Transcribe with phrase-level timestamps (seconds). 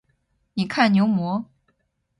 [0.55, 1.45] 你看牛魔？